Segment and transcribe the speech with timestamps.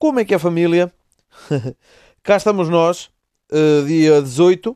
[0.00, 0.90] Como é que é família?
[2.24, 3.10] Cá estamos nós,
[3.52, 4.74] uh, dia 18.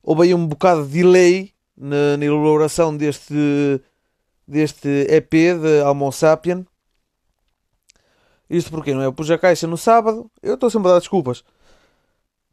[0.00, 3.34] Houve aí um bocado de delay na, na elaboração deste,
[4.46, 6.64] deste EP de Almo Sapien.
[8.48, 9.06] Isto porque não é?
[9.06, 10.30] Eu pus a caixa no sábado.
[10.40, 11.42] Eu estou sempre a dar desculpas.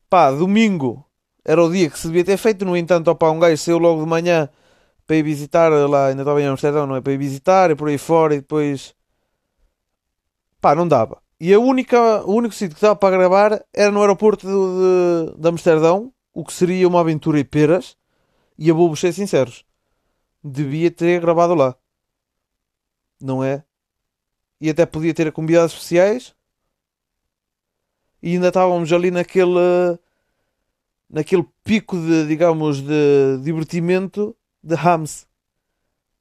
[0.10, 1.06] Pá, domingo
[1.46, 2.66] era o dia que se devia ter feito.
[2.66, 4.50] No entanto, opa, um gajo saiu logo de manhã
[5.06, 6.08] para ir visitar lá.
[6.08, 7.02] Ainda estava em Amsterdão, não é?
[7.02, 8.34] Para ir visitar e por aí fora.
[8.34, 8.96] E depois.
[10.60, 11.27] Pá, não dava.
[11.40, 15.42] E a única, o único sítio que dava para gravar era no aeroporto de, de,
[15.42, 16.12] de Amsterdão.
[16.34, 17.96] O que seria uma aventura em peras.
[18.58, 19.64] E eu vou-vos ser sinceros.
[20.44, 21.76] Devia ter gravado lá.
[23.22, 23.64] Não é?
[24.60, 26.36] E até podia ter convidados especiais.
[28.22, 30.00] E ainda estávamos ali naquele
[31.10, 35.26] naquele pico de, digamos, de divertimento de Hams.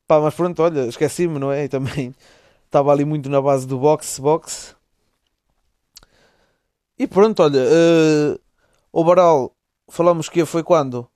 [0.06, 1.64] Pá, mas pronto, olha, esqueci-me, não é?
[1.64, 2.14] E também
[2.64, 4.76] estava ali muito na base do box box.
[6.98, 8.40] E pronto, olha, uh,
[8.90, 9.54] o Baral,
[9.88, 11.08] falamos que foi quando?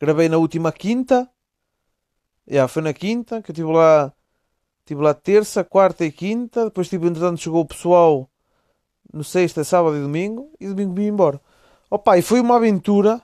[0.00, 1.28] Gravei na última quinta.
[2.48, 4.12] Yeah, foi na quinta, que eu estive lá,
[4.80, 6.66] estive lá terça, quarta e quinta.
[6.66, 8.30] Depois, tipo, entretanto, chegou o pessoal
[9.12, 10.52] no sexta, sábado e domingo.
[10.60, 11.40] E domingo vim embora.
[11.90, 13.20] Opa, e foi uma aventura.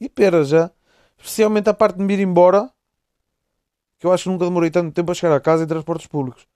[0.00, 0.70] E pera já.
[1.16, 2.70] Especialmente a parte de me ir embora.
[3.98, 6.46] Que eu acho que nunca demorei tanto tempo a chegar a casa em transportes públicos.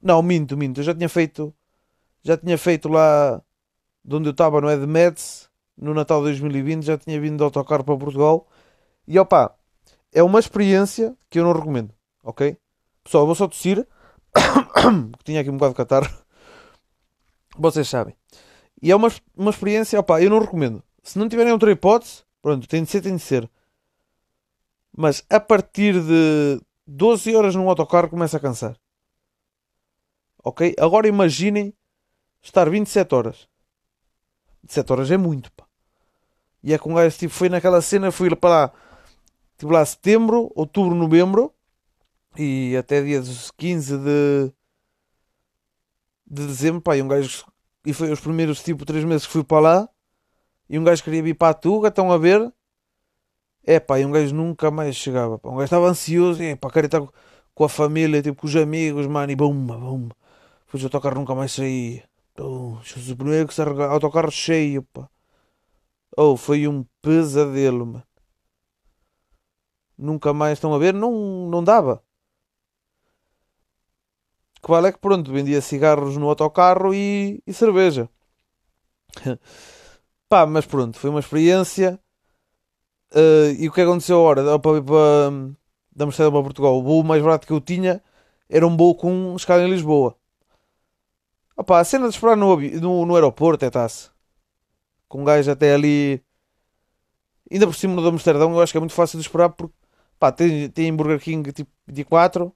[0.00, 0.80] Não, minto, minto.
[0.80, 1.52] Eu já tinha feito.
[2.26, 3.40] Já tinha feito lá
[4.04, 4.76] de onde eu estava, não é?
[4.76, 6.82] De Metz, no Natal de 2020.
[6.82, 8.48] Já tinha vindo de autocarro para Portugal.
[9.06, 9.56] E opa,
[10.12, 11.94] é uma experiência que eu não recomendo.
[12.24, 12.56] Ok?
[13.04, 13.86] Pessoal, eu vou só tossir.
[15.18, 16.18] que tinha aqui um bocado de catarro.
[17.56, 18.16] Vocês sabem.
[18.82, 20.82] E é uma, uma experiência, opá, eu não recomendo.
[21.04, 23.48] Se não tiverem outra hipótese, pronto, tem de ser, tem de ser.
[24.96, 28.76] Mas a partir de 12 horas num autocarro começa a cansar.
[30.42, 30.74] Ok?
[30.76, 31.72] Agora imaginem
[32.48, 33.48] estar 27 horas.
[34.62, 35.64] 27 horas é muito, pá.
[36.62, 38.72] E é com um gajo, tipo, foi naquela cena, fui para lá,
[39.56, 41.54] tipo lá setembro, outubro, novembro,
[42.36, 43.22] e até dia
[43.56, 44.52] 15 de,
[46.26, 47.46] de dezembro, pá, e um gajo
[47.84, 49.88] e foi os primeiros tipo três meses que fui para lá
[50.68, 52.52] e um gajo queria vir para a Tuga, estão a ver?
[53.64, 55.38] É pá, e um gajo nunca mais chegava.
[55.38, 55.48] Pá.
[55.50, 57.02] Um gajo estava ansioso, é pá, queria estar
[57.54, 60.16] com a família, tipo com os amigos, mano, e bumba, bumba.
[60.66, 62.02] Depois o autocarro nunca mais saía.
[62.38, 62.78] Oh,
[63.12, 65.08] o primeiro que se arregava, autocarro cheio, pá.
[66.16, 68.06] Oh, foi um pesadelo, mano.
[69.98, 72.02] Nunca mais estão a ver, não, não dava
[74.66, 78.08] que vale é que pronto, vendia cigarros no autocarro e, e cerveja.
[80.28, 82.00] Pá, mas pronto, foi uma experiência.
[83.12, 84.58] Uh, e o que aconteceu agora?
[84.58, 85.30] Para, para,
[85.94, 88.02] da Amsterdã para Portugal, o voo mais barato que eu tinha
[88.48, 90.16] era um voo com escala em Lisboa.
[91.56, 94.10] Opa, a cena de esperar no, no, no aeroporto é taça.
[95.08, 96.22] Com um gajo até ali.
[97.50, 99.74] Ainda por cima do Amsterdão, eu acho que é muito fácil de esperar porque
[100.18, 102.52] pá, tem, tem Burger King tipo 24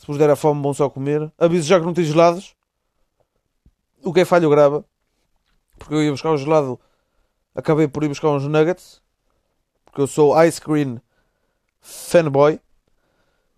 [0.00, 1.30] se vos der a fome, vão só comer.
[1.36, 2.56] Aviso já que não tem gelados.
[4.02, 4.82] O que é falho grava.
[5.78, 6.80] Porque eu ia buscar o gelado.
[7.54, 9.02] Acabei por ir buscar uns nuggets.
[9.84, 10.98] Porque eu sou ice cream
[11.82, 12.58] fanboy.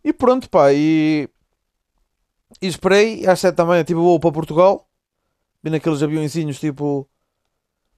[0.02, 0.72] E pronto, pá.
[0.72, 1.28] E,
[2.60, 3.26] e esperei.
[3.26, 4.88] Às 7 da manhã tive voo para Portugal.
[5.62, 7.08] Vi naqueles aviãozinhos tipo.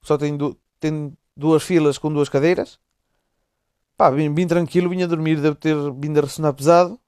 [0.01, 2.79] Só tem, du tem duas filas com duas cadeiras.
[3.97, 5.41] Pá, vim, vim tranquilo, vim a dormir.
[5.41, 6.99] Deve ter vindo a ressonar pesado.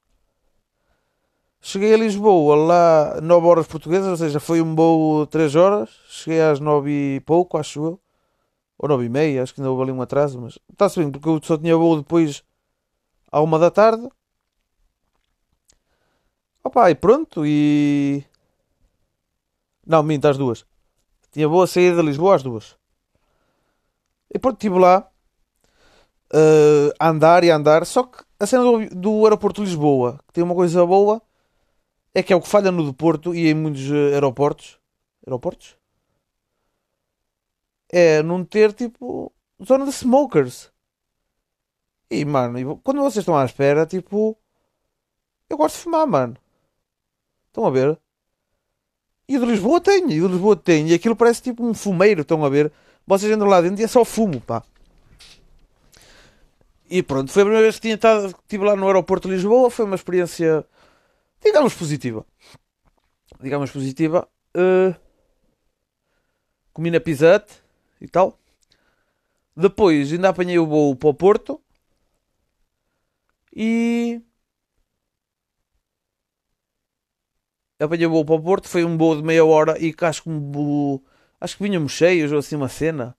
[1.60, 5.90] Cheguei a Lisboa lá 9 horas portuguesas, ou seja, foi um voo 3 horas.
[6.10, 8.00] Cheguei às 9 e pouco, acho eu.
[8.78, 11.28] Ou 9 e meia, acho que ainda houve ali um atraso, mas está-se bem, porque
[11.28, 12.44] eu só tinha voo depois
[13.32, 14.08] à uma da tarde.
[16.68, 18.26] Opa, e pronto, e...
[19.86, 20.66] Não, minto, às duas.
[21.32, 22.76] Tinha boa saída de Lisboa às duas.
[24.30, 25.10] E pronto, estive lá
[26.34, 27.86] uh, a andar e a andar.
[27.86, 31.22] Só que a cena do, do aeroporto de Lisboa, que tem uma coisa boa,
[32.14, 34.78] é que é o que falha no Porto e em muitos eh, aeroportos.
[35.26, 35.78] Aeroportos?
[37.90, 39.32] É não ter tipo
[39.66, 40.70] zona de smokers.
[42.12, 44.38] E mano, quando vocês estão à espera, tipo.
[45.50, 46.38] Eu gosto de fumar, mano.
[47.58, 47.98] Estão a ver?
[49.28, 50.90] E o de Lisboa tem, e o de Lisboa tem.
[50.90, 52.72] E aquilo parece tipo um fumeiro, estão a ver?
[53.08, 54.62] Vocês entram lá dentro e é só fumo, pá.
[56.88, 59.72] E pronto, foi a primeira vez que tinha estado, estive lá no aeroporto de Lisboa.
[59.72, 60.64] Foi uma experiência
[61.44, 62.24] digamos positiva.
[63.42, 64.30] Digamos positiva.
[64.56, 64.96] Uh,
[66.72, 67.56] comi na Pizzette
[68.00, 68.38] e tal.
[69.56, 71.60] Depois ainda apanhei o voo para o Porto.
[73.52, 74.22] E.
[77.80, 80.30] apanhei o voo para o Porto, foi um voo de meia hora e acho que,
[80.30, 81.04] voo-
[81.40, 83.16] acho que vinhamos cheios ou assim uma cena.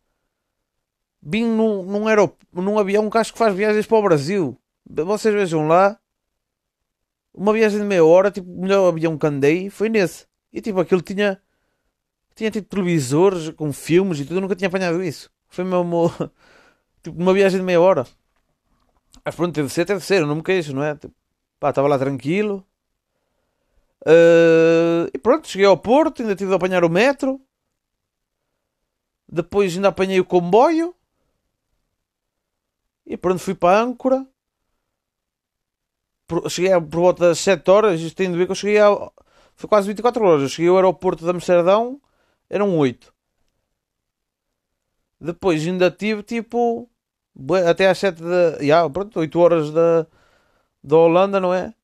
[1.23, 4.59] Vim num, num, aerop num avião que acho que faz viagens para o Brasil.
[4.87, 5.99] Vocês vejam lá,
[7.35, 10.27] uma viagem de meia hora, tipo, o melhor avião que andei foi nesse.
[10.53, 11.41] E tipo, aquilo tinha,
[12.37, 15.31] tinha tipo televisores com filmes e tudo, eu nunca tinha apanhado isso.
[15.49, 16.11] Foi mesmo,
[17.03, 18.07] tipo, uma viagem de meia hora.
[19.25, 20.95] Mas pronto, teve de ser, teve de ser, eu não me queixo, não é?
[20.97, 21.15] Tipo,
[21.61, 22.67] pá, estava lá tranquilo.
[24.11, 27.39] Eh, e pronto, cheguei ao Porto, ainda tive de apanhar o metro.
[29.31, 30.95] Depois ainda apanhei o comboio.
[33.07, 34.27] E pronto, fui para Âncora.
[36.49, 38.01] Cheguei por volta das 7 horas.
[38.01, 39.11] Isto tem de ver que eu cheguei a.
[39.55, 40.43] Foi quase 24 horas.
[40.43, 42.01] Eu cheguei ao aeroporto de Amsterdão,
[42.49, 43.13] eram 8.
[45.21, 46.89] Depois ainda tive tipo.
[47.69, 48.63] Até às 7 da.
[48.65, 50.07] Já, pronto, 8 horas da,
[50.83, 51.75] da Holanda, não é?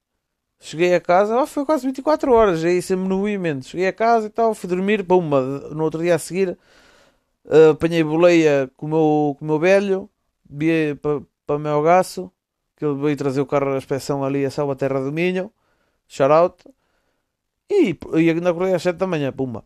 [0.61, 3.67] Cheguei a casa, ah, foi quase 24 horas, aí sempre no movimento.
[3.67, 5.41] Cheguei a casa e tal, fui dormir, pumba,
[5.71, 6.59] no outro dia a seguir,
[7.47, 10.11] eh, apanhei boleia com o meu, com o meu velho,
[10.49, 12.33] vi para pa o meu gaço,
[12.77, 15.53] que ele veio trazer o carro à inspeção ali a Salvaterra do Minho,
[16.09, 16.65] shout out,
[17.71, 19.65] e, e ainda acordei às 7 da manhã, pumba.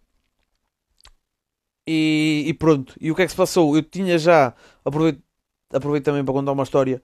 [1.87, 3.75] E, e pronto, e o que é que se passou?
[3.77, 4.55] Eu tinha já,
[4.85, 5.23] aproveito,
[5.73, 7.03] aproveito também para contar uma história,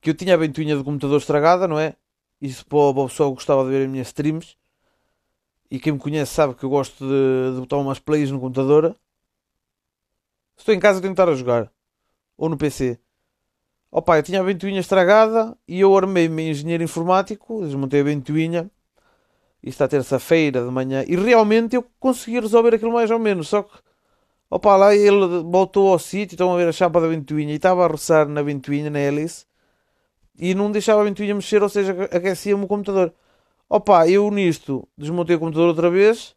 [0.00, 1.96] que eu tinha a ventoinha do computador estragada, não é?
[2.44, 4.54] Isso para o pessoal gostava de ver as minhas streams.
[5.70, 8.94] E quem me conhece sabe que eu gosto de, de botar umas plays no computador.
[10.54, 11.72] Se estou em casa, que estar a jogar.
[12.36, 13.00] Ou no PC.
[13.90, 17.64] Opa, eu tinha a ventoinha estragada e eu armei-me em engenheiro informático.
[17.64, 18.70] Desmontei a ventoinha.
[19.62, 21.02] Isto à terça-feira de manhã.
[21.08, 23.48] E realmente eu consegui resolver aquilo mais ou menos.
[23.48, 23.72] Só que,
[24.50, 26.34] opa, lá ele voltou ao sítio.
[26.34, 27.54] Estão a ver a chapa da ventoinha.
[27.54, 29.46] E estava a roçar na ventoinha, na hélice
[30.38, 33.14] e não deixava a ventoinha mexer, ou seja, aquecia-me o computador.
[33.68, 36.36] Opa, eu nisto desmontei o computador outra vez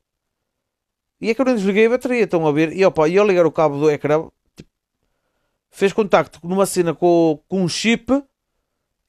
[1.19, 2.71] e é que eu nem desliguei a bateria, estão a ver?
[2.73, 4.69] E opa, e ao ligar o cabo do ecrã, tipo,
[5.71, 8.23] fez contacto numa cena com, com um chip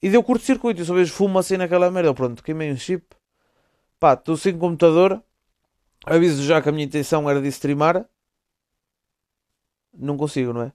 [0.01, 0.81] e deu curto-circuito.
[0.81, 2.13] Eu só vejo fumo assim naquela merda.
[2.13, 3.05] Pronto, queimei um chip.
[3.99, 5.23] Pá, estou sem computador.
[6.05, 8.05] Aviso já que a minha intenção era de streamar.
[9.93, 10.73] Não consigo, não é?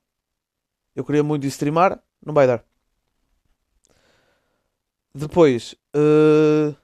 [0.95, 2.65] Eu queria muito streamar, não vai dar.
[5.15, 6.75] Depois, eh,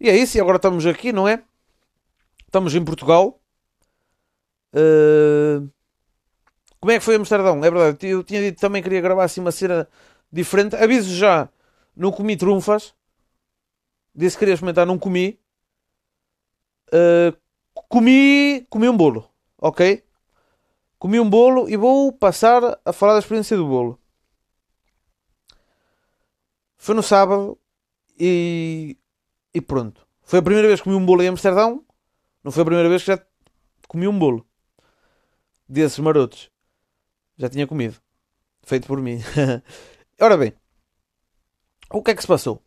[0.00, 1.42] e é isso, e agora estamos aqui, não é?
[2.46, 3.40] Estamos em Portugal.
[4.72, 5.60] Eh,
[6.80, 7.58] Como é que foi Amsterdão?
[7.64, 9.88] É verdade, eu tinha dito também queria gravar assim uma cena
[10.32, 10.76] diferente.
[10.76, 11.48] Aviso já,
[11.96, 12.94] não comi trunfas.
[14.14, 15.38] Disse que queria experimentar, não comi.
[16.92, 17.32] Eh,
[17.88, 20.02] comi, comi um bolo, ok?
[20.98, 23.97] Comi um bolo e vou passar a falar da experiência do bolo.
[26.78, 27.58] Foi no sábado
[28.18, 28.96] e,
[29.52, 30.06] e pronto.
[30.22, 31.84] Foi a primeira vez que comi um bolo em Amsterdão.
[32.42, 33.20] Não foi a primeira vez que já
[33.88, 34.46] comi um bolo
[35.68, 36.50] desses marotos.
[37.36, 37.96] Já tinha comido.
[38.62, 39.20] Feito por mim.
[40.20, 40.52] Ora bem,
[41.90, 42.62] o que é que se passou?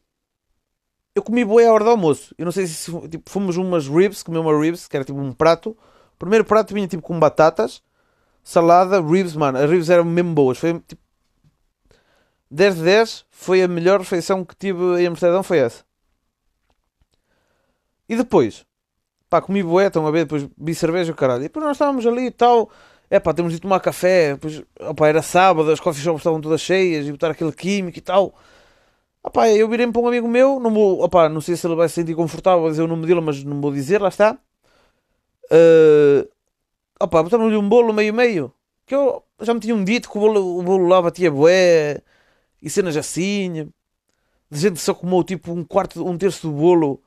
[1.13, 2.33] Eu comi boi à hora do almoço.
[2.37, 5.33] Eu não sei se tipo, fomos umas ribs, comi uma ribs, que era tipo um
[5.33, 5.71] prato.
[6.13, 7.83] O primeiro prato vinha tipo com batatas,
[8.43, 9.57] salada, ribs, mano.
[9.57, 10.57] As ribs eram mesmo boas.
[10.57, 11.00] Foi tipo
[12.51, 15.85] 10 de 10 foi a melhor refeição que tive em Amsterdão, foi essa.
[18.09, 18.65] E depois,
[19.29, 21.41] pá, comi bué, estão a ver, depois vi cerveja, caralho.
[21.41, 22.69] E depois nós estávamos ali e tal,
[23.09, 26.59] é pá, temos de tomar café, depois, opá, era sábado, as coffee shops estavam todas
[26.59, 28.35] cheias, e botar aquele químico e tal.
[29.23, 31.87] Opá, eu virei-me para um amigo meu, não vou, opá, não sei se ele vai
[31.87, 34.37] se sentir confortável a dizer o nome dele, mas não vou dizer, lá está.
[35.45, 36.27] Uh,
[36.99, 38.53] opá, botaram-lhe um bolo meio-meio,
[38.85, 42.01] que eu já me tinham dito que o bolo, o bolo lá batia bué,
[42.61, 43.71] e cenas assim,
[44.49, 47.01] de gente que só comeu tipo um quarto, um terço do bolo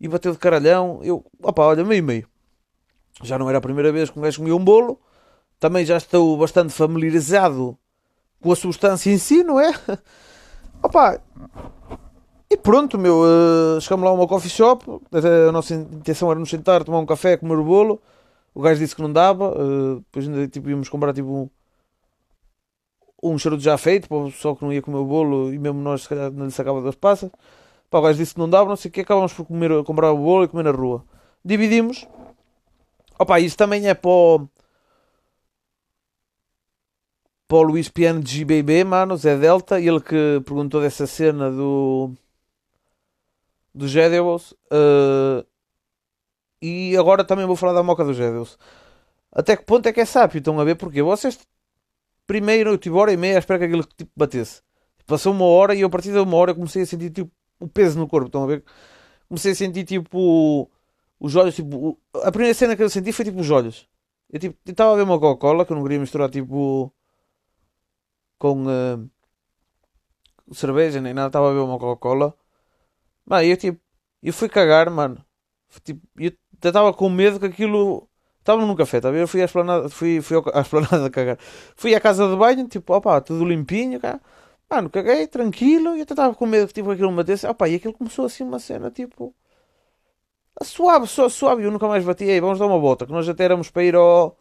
[0.00, 1.00] e bateu de caralhão.
[1.02, 2.28] Eu, opa, olha, meio meio.
[3.22, 5.00] Já não era a primeira vez que um gajo comia um bolo.
[5.58, 7.76] Também já estou bastante familiarizado
[8.40, 9.72] com a substância em si, não é?
[10.80, 11.20] Opa,
[12.50, 13.20] e pronto, meu.
[13.20, 14.84] Uh, chegamos lá a uma coffee shop.
[15.12, 18.00] A nossa intenção era nos sentar, tomar um café, comer o bolo.
[18.54, 19.50] O gajo disse que não dava.
[19.50, 21.50] Uh, depois ainda tipo, íamos comprar tipo
[23.22, 25.80] um, charuto já feito, para o pessoal que não ia comer o bolo e mesmo
[25.80, 27.30] nós se calhar não lhe sacava das passas.
[27.90, 30.12] Pá, o gajo disse que não dava, não sei o que, acabámos por comer, comprar
[30.12, 31.04] o bolo e comer na rua.
[31.44, 32.06] Dividimos.
[33.18, 34.48] Opa, isso também é para o,
[37.48, 42.12] para o Luís Piano de GBB, mano, Zé Delta, ele que perguntou dessa cena do
[43.74, 44.52] do Gedeos.
[44.72, 45.46] Uh,
[46.60, 48.58] e agora também vou falar da moca do Gedeos.
[49.32, 50.38] Até que ponto é que é sábio?
[50.38, 51.38] Estão a ver porque vocês
[52.28, 54.62] primeiro eu tive hora e meia à espera que aquilo tipo, batesse.
[55.06, 57.66] Passou uma hora e eu, a partir de uma hora comecei a sentir tipo, o
[57.68, 58.28] peso no corpo.
[58.28, 58.64] Estão a ver?
[59.28, 60.70] comecei a sentir tipo
[61.20, 63.88] os olhos, tipo, a primeira cena que eu senti foi tipo os olhos.
[64.30, 66.92] Eu tipo, estava a ver uma Coca-Cola que eu não queria misturar tipo
[68.38, 68.98] com eh,
[70.52, 72.34] cerveja nem nada, estava a ver uma Coca-Cola.
[73.42, 73.80] E eu tipo,
[74.22, 75.24] eu fui cagar, mano.
[75.84, 76.32] Tipo, eu
[76.62, 78.08] estava com medo que aquilo.
[78.40, 79.10] Estava num café, tá?
[79.10, 81.38] Eu fui à esplanada, fui, fui à esplanada cagar.
[81.76, 84.20] Fui à casa de banho, tipo, opa, tudo limpinho, cara.
[84.70, 87.46] Mano, caguei, tranquilo, e eu estava com medo que tipo, aquilo me batesse.
[87.46, 89.34] Opa, e aquilo começou assim uma cena, tipo,
[90.62, 91.64] suave, só suave.
[91.64, 92.24] Eu nunca mais bati.
[92.24, 94.36] Ei, vamos dar uma volta, que nós até éramos para ir ao,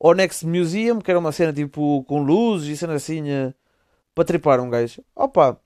[0.00, 3.54] ao Next Museum, que era uma cena tipo com luzes e cena assim, eh,
[4.14, 5.02] para tripar um gajo.
[5.14, 5.60] Opa,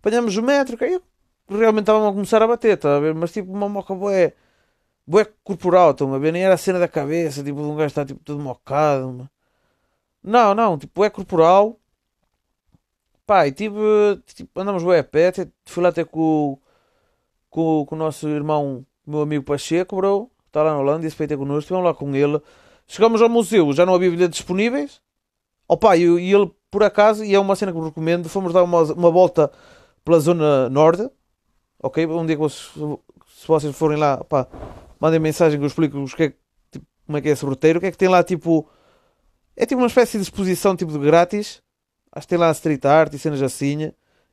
[0.00, 1.02] apanhamos o metro, aí eu
[1.58, 3.14] realmente estava a começar a bater, tá a ver?
[3.14, 4.34] Mas tipo, uma moca bué,
[5.06, 6.32] bué corporal, estão a ver?
[6.32, 9.28] Nem era a cena da cabeça, tipo, de um gajo estar tipo todo mocado.
[10.22, 11.78] Não, não, tipo, é corporal.
[13.26, 13.74] Pá, e tipo,
[14.56, 15.32] andamos bué a pé,
[15.64, 16.58] fui lá até com,
[17.48, 21.32] com, com o nosso irmão, meu amigo Pacheco, bro, está lá na Holanda, esse feito
[21.32, 22.40] é connosco, estivemos lá com ele.
[22.86, 25.00] Chegamos ao museu, já não havia bilhetes disponíveis.
[25.68, 28.82] Opa, e, e ele, por acaso, e é uma cena que recomendo, fomos dar uma,
[28.92, 29.50] uma volta
[30.04, 31.08] pela zona norte,
[31.82, 32.06] ok?
[32.06, 32.70] Um dia que vocês,
[33.34, 34.46] se vocês forem lá, pá,
[35.00, 36.34] mandem mensagem que eu explico os que é,
[36.70, 38.68] tipo, como é que é esse roteiro, o que é que tem lá, tipo,
[39.56, 41.62] é tipo uma espécie de exposição, tipo, de grátis.
[42.12, 43.92] Acho que tem lá street art e cenas assim.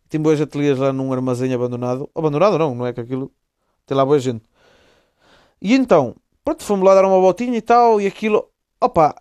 [0.09, 2.09] Tem boas ateliês lá num armazém abandonado.
[2.13, 3.31] Abandonado não, não é que aquilo,
[3.85, 4.43] tem lá boa gente.
[5.61, 8.49] E então, pronto, fomos lá dar uma voltinha e tal, e aquilo,
[8.79, 9.15] opa,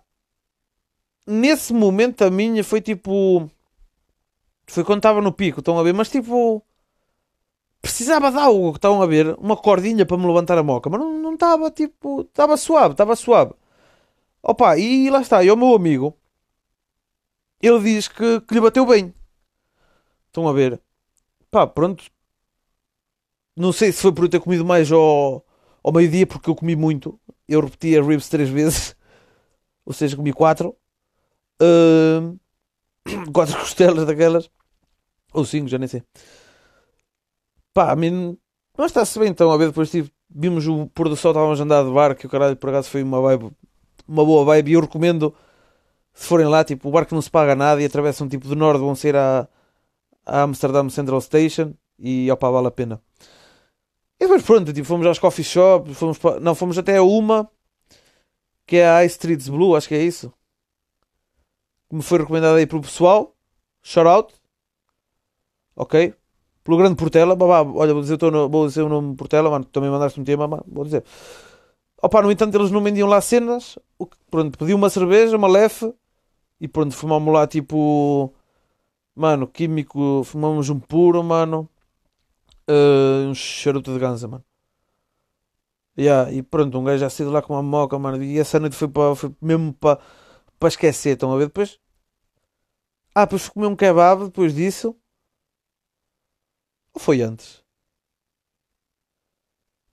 [1.25, 3.49] nesse momento a minha foi tipo.
[4.67, 5.93] Foi quando estava no pico, estão a ver?
[5.93, 6.63] Mas tipo.
[7.81, 9.35] Precisava de algo, estão a ver?
[9.39, 10.89] Uma cordinha para me levantar a moca.
[10.89, 12.21] Mas não estava tipo.
[12.21, 13.53] Estava suave, estava suave.
[14.43, 15.43] Opa, e lá está.
[15.43, 16.15] E o meu amigo.
[17.61, 19.13] Ele diz que, que lhe bateu bem.
[20.27, 20.81] Estão a ver?
[21.51, 22.05] Pá, pronto.
[23.55, 25.45] Não sei se foi por eu ter comido mais ao,
[25.83, 27.19] ao meio-dia, porque eu comi muito.
[27.47, 28.95] Eu repeti a ribs três vezes.
[29.85, 30.75] Ou seja, comi quatro.
[31.61, 32.37] Ahm,
[33.33, 34.49] quatro costelas daquelas.
[35.33, 36.03] Ou cinco, já nem sei.
[37.73, 38.37] Pá, a mim.
[38.77, 39.51] Mas está-se bem então.
[39.51, 42.21] A ver, depois tive, vimos o pôr do sol, estávamos a andar de barco.
[42.23, 43.51] E o caralho, por acaso, foi uma vibe.
[44.07, 44.71] Uma boa vibe.
[44.71, 45.33] E eu recomendo,
[46.13, 47.81] se forem lá, tipo, o barco não se paga nada.
[47.81, 49.47] E atravessam tipo do norte, vão sair à
[50.25, 51.73] Amsterdam Central Station.
[51.99, 53.01] E opá, vale a pena.
[54.19, 55.97] E depois pronto, tipo, fomos aos coffee shops.
[55.97, 57.49] Fomos Não, fomos até a uma.
[58.65, 60.31] Que é a High Streets Blue, acho que é isso.
[61.89, 63.35] Que me foi recomendada aí pelo pessoal.
[63.81, 64.33] Shout out.
[65.75, 66.13] Ok?
[66.63, 67.35] Pelo grande Portela.
[67.35, 69.65] Babá, olha, vou dizer, no- vou dizer o nome Portela, mano.
[69.65, 70.63] Também mandaste um tema, mano.
[70.67, 71.03] Vou dizer.
[72.01, 73.77] Opa, no entanto, eles não vendiam lá cenas.
[73.97, 75.93] O que- Pronto, pedi uma cerveja, uma lefe.
[76.59, 78.33] E pronto, fumámos lá tipo.
[79.15, 80.23] Mano, químico.
[80.25, 81.69] Fumamos um puro, mano.
[82.67, 84.43] eh, um charuto de ganza, mano.
[85.97, 88.23] Yeah, e pronto, um gajo já saiu lá com uma moca, mano.
[88.23, 89.99] E essa noite foi, para foi mesmo para
[90.65, 91.11] esquecer.
[91.13, 91.47] Estão a ver?
[91.47, 91.79] Depois.
[93.13, 94.95] Ah, depois comer um kebab depois disso.
[96.93, 97.63] Ou foi antes?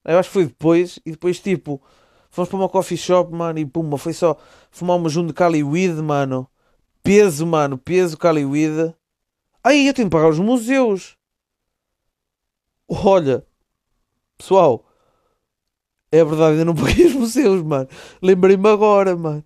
[0.04, 0.98] Eu acho que foi depois.
[1.04, 1.82] E depois, tipo,
[2.30, 3.58] fomos para uma coffee shop, mano.
[3.58, 4.38] E puma, foi só
[4.70, 6.48] fumar um de Cali Weed, mano.
[7.02, 7.76] Peso, mano.
[7.76, 8.94] Peso Cali Weed.
[9.62, 11.16] Aí eu tenho que pagar os museus.
[12.88, 13.46] Olha,
[14.38, 14.84] pessoal.
[16.10, 17.88] É verdade, ainda não paguei os museus, mano.
[18.22, 19.44] Lembrei-me agora, mano.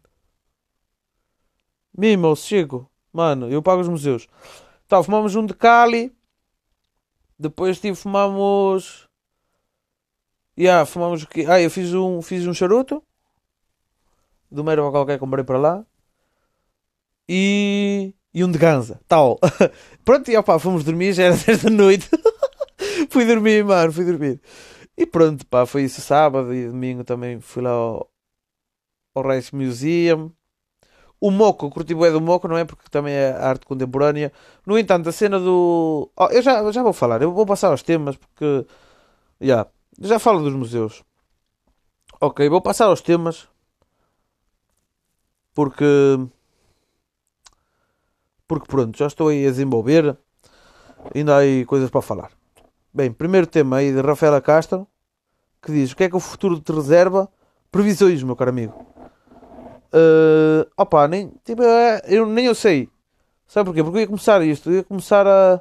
[1.97, 2.89] Mimo, chego.
[3.13, 4.29] Mano, eu pago os museus.
[4.87, 6.15] Tá, fumamos um de Cali.
[7.43, 9.09] Depois tipo, fumamos.
[10.57, 11.45] Yeah, fumamos o quê?
[11.49, 13.03] Ah, eu fiz um, fiz um charuto.
[14.49, 15.87] Do mero qualquer que comprei para lá.
[17.29, 18.15] E.
[18.33, 19.01] E um de ganza.
[19.09, 19.41] Tal.
[20.05, 21.15] Pronto, e opá, fomos dormir.
[21.15, 22.09] Já era 10 da noite.
[23.11, 24.41] fui dormir, mano, fui dormir.
[24.97, 28.09] E pronto, pá, foi isso sábado e domingo também fui lá ao,
[29.15, 30.33] ao Museum.
[31.23, 32.65] O Moco, curti bué do Moco, não é?
[32.65, 34.33] Porque também é arte contemporânea.
[34.67, 36.11] No entanto, a cena do.
[36.17, 38.67] Oh, eu já, já vou falar, eu vou passar aos temas porque.
[39.41, 39.69] Já,
[40.01, 41.05] já falo dos museus.
[42.21, 43.49] Ok, vou passar aos temas
[45.55, 45.85] porque.
[48.49, 50.17] Porque pronto, já estou aí a desenvolver.
[51.15, 52.33] Ainda há aí coisas para falar.
[52.93, 54.89] Bem, primeiro tema aí de Rafaela Castro
[55.63, 57.29] que diz: O que é que o futuro te reserva?
[57.71, 58.92] Previsões, meu caro amigo.
[59.95, 62.89] Uh, opa, nem, tipo, é, eu, nem eu sei.
[63.47, 63.83] Sabe porquê?
[63.83, 65.61] Porque eu ia começar isto, eu ia começar a.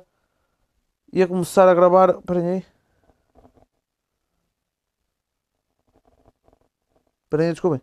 [1.13, 2.11] ia começar a gravar.
[2.19, 2.65] Esperem aí.
[7.25, 7.81] Esperem aí, desculpem.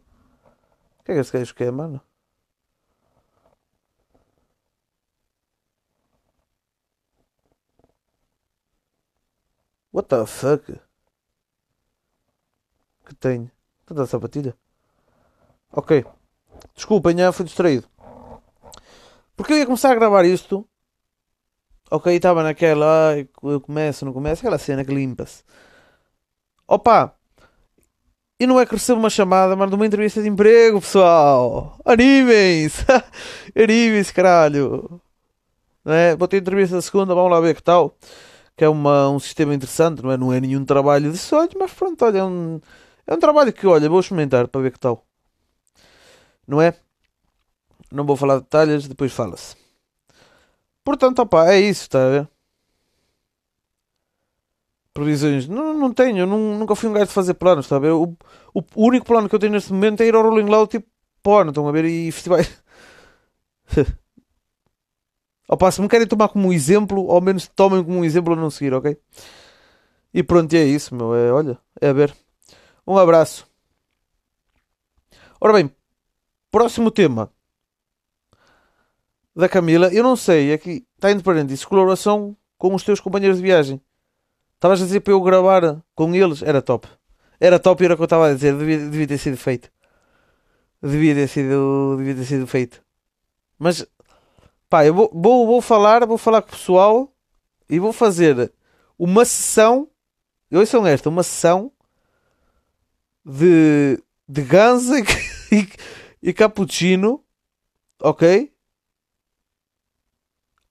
[1.00, 2.00] O que é que este gajo quer, mano?
[9.92, 10.88] What the fuck?
[13.08, 13.50] que tenho.
[13.86, 14.54] Tanta sapatilha.
[15.72, 16.17] Ok.
[16.74, 17.86] Desculpem, já fui distraído.
[19.36, 20.66] Porque eu ia começar a gravar isto.
[21.90, 23.10] Ok, estava naquela.
[23.10, 24.40] ai, Eu começo, não começo.
[24.42, 25.42] Aquela cena que limpa-se.
[26.66, 27.14] Opa!
[28.40, 31.76] E não é que recebo uma chamada, mas de uma entrevista de emprego, pessoal.
[31.84, 32.84] Animem-se!
[33.56, 35.00] Animem-se, caralho!
[35.84, 36.14] Não é?
[36.16, 37.96] Vou ter entrevista da segunda, vamos lá ver que tal.
[38.56, 40.16] Que é uma, um sistema interessante, não é?
[40.16, 42.60] Não é nenhum trabalho de sonhos, mas pronto, olha, é um,
[43.06, 45.07] é um trabalho que, olha, vou experimentar para ver que tal.
[46.48, 46.74] Não é?
[47.92, 49.54] Não vou falar detalhes, depois fala-se.
[50.84, 52.28] Portanto, opá, é isso, está a ver?
[54.92, 55.46] Previsões.
[55.48, 57.92] Não, não tenho, não- nunca fui um gajo de fazer planos, está a ver?
[57.92, 58.16] O,
[58.54, 60.88] o, o único plano que eu tenho neste momento é ir ao Rolling Loud, tipo,
[61.22, 61.84] porno, estão a ver?
[61.84, 62.60] E festivais.
[65.48, 68.50] Opa, se me querem tomar como exemplo, ao menos tomem como um exemplo a não
[68.50, 68.96] seguir, ok?
[70.12, 71.14] E pronto, é isso, meu.
[71.14, 72.14] É, olha, é a ver.
[72.86, 73.46] Um abraço.
[75.40, 75.70] Ora bem,
[76.58, 77.30] próximo tema
[79.34, 79.94] da Camila.
[79.94, 81.68] Eu não sei, aqui está indo para dentro.
[81.68, 83.80] Colaboração com os teus companheiros de viagem.
[84.56, 86.42] Estavas a dizer para eu gravar com eles?
[86.42, 86.88] Era top.
[87.38, 88.56] Era top era o que eu estava a dizer.
[88.56, 89.70] Devia, devia ter sido feito.
[90.82, 92.82] Devia ter sido, devia ter sido feito.
[93.56, 93.86] Mas,
[94.68, 97.12] pá, eu vou, vou, vou falar, vou falar com o pessoal
[97.70, 98.52] e vou fazer
[98.98, 99.88] uma sessão.
[100.50, 101.70] Eu sou esta, uma sessão
[103.24, 104.42] de, de
[105.52, 105.68] e, e,
[106.22, 107.24] e cappuccino,
[108.00, 108.52] ok?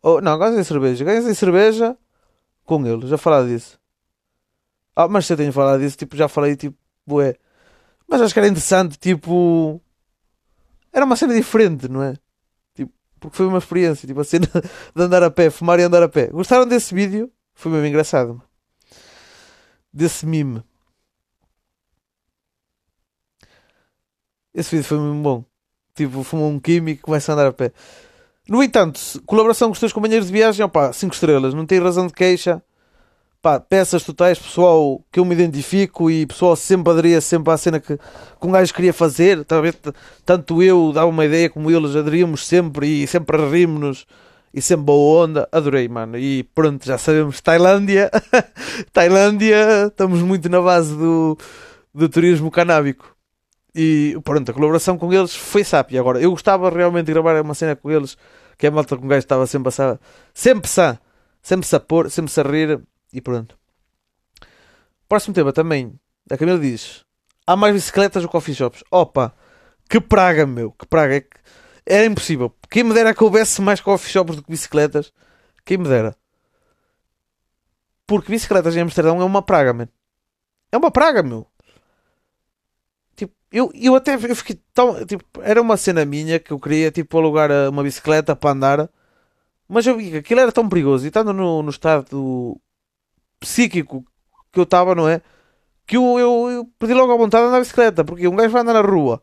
[0.02, 1.04] Oh, não, ganza e cerveja.
[1.04, 1.98] Ganza e cerveja
[2.64, 3.80] com ele, já falar disso.
[4.96, 7.36] Ah, mas se eu tenho falado disso, tipo, já falei, tipo, bué.
[8.08, 9.82] Mas acho que era interessante, tipo.
[10.92, 12.16] Era uma cena diferente, não é?
[12.74, 14.48] Tipo, porque foi uma experiência, tipo, a cena
[14.96, 16.28] de andar a pé, fumar e andar a pé.
[16.28, 17.32] Gostaram desse vídeo?
[17.54, 18.42] Foi mesmo engraçado.
[19.94, 20.64] Desse meme.
[24.58, 25.46] Esse vídeo foi mesmo bom.
[25.96, 27.72] Tipo, fumou um químico e começa a andar a pé.
[28.50, 32.08] No entanto, colaboração com os teus companheiros de viagem, opá, 5 estrelas, não tem razão
[32.08, 32.62] de queixa.
[33.42, 37.80] Pá, peças totais, pessoal que eu me identifico e pessoal sempre aderia sempre à cena
[37.80, 39.46] que, que um gajo queria fazer.
[39.46, 39.76] Tá a ver?
[39.76, 39.94] T-
[40.26, 44.06] Tanto eu dava uma ideia como eles aderíamos sempre e sempre rimos-nos
[44.54, 45.48] e sempre boa onda.
[45.52, 46.18] Adorei, mano.
[46.18, 48.10] E pronto, já sabemos, Tailândia,
[48.92, 51.38] Tailândia, estamos muito na base do,
[51.94, 53.17] do turismo canábico.
[53.80, 56.00] E pronto, a colaboração com eles foi sápia.
[56.00, 58.18] Agora, eu gostava realmente de gravar uma cena com eles,
[58.58, 60.00] que é a malta com um gajo estava sempre a sa-
[60.34, 61.00] sempre sa,
[61.44, 62.82] sempre -se a pôr, sempre -se a rir
[63.14, 63.56] e pronto.
[65.08, 65.94] Próximo tema também.
[66.32, 67.06] A Camila diz:
[67.46, 68.84] Há mais bicicletas ou coffee shops?
[68.90, 69.32] Opa,
[69.88, 71.16] que praga, meu, que praga.
[71.16, 71.28] É
[71.86, 72.52] era impossível.
[72.72, 75.14] Quem me dera que houvesse mais coffee shops do que bicicletas,
[75.64, 76.16] quem me dera.
[78.08, 79.92] Porque bicicletas em Amsterdão é uma praga, mano.
[80.72, 81.46] É uma praga, meu.
[83.18, 85.06] Tipo, eu, eu até eu fiquei tão.
[85.06, 88.90] Tipo, era uma cena minha que eu queria tipo, alugar eh, uma bicicleta para andar,
[89.68, 92.60] mas eu vi que aquilo era tão perigoso e estando no, no estado
[93.40, 94.06] psíquico
[94.52, 95.22] que eu estava, não é?
[95.88, 98.52] Que eu, eu, eu perdi logo a vontade de andar de bicicleta, porque um gajo
[98.52, 99.22] vai andar na rua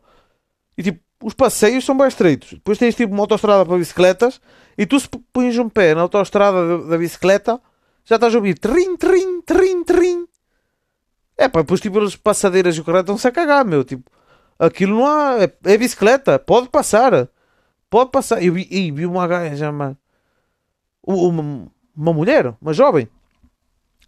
[0.77, 2.53] e tipo, os passeios são bem estreitos.
[2.53, 4.41] Depois tens tipo uma autoestrada para bicicletas
[4.77, 7.61] e tu se pões um pé na autoestrada da, da bicicleta
[8.03, 10.27] já estás a ouvir trim, trim, trim, trim.
[11.37, 13.83] É pá, depois tipo as passadeiras e o caralho estão-se a cagar, meu.
[13.83, 14.09] Tipo,
[14.59, 15.43] aquilo não há.
[15.43, 17.29] É, é bicicleta, pode passar.
[17.89, 18.43] Pode passar.
[18.43, 19.97] Eu vi, e vi uma gaja, mano.
[21.03, 23.07] Uma, uma mulher, uma jovem,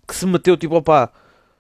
[0.08, 1.12] que se meteu tipo, opá,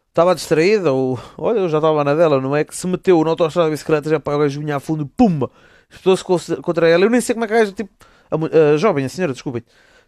[0.09, 2.63] estava distraída, ou olha, eu já estava na dela, não é?
[2.63, 5.51] Que se meteu na autostrada da bicicleta, já para o gajo vinha a fundo, pumba,
[5.89, 7.05] espetou-se co- contra ela.
[7.05, 7.91] Eu nem sei como é que a gaja, tipo,
[8.31, 9.63] a, a jovem, a senhora, desculpem,